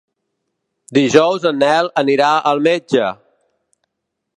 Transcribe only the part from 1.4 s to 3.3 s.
en Nel anirà al metge.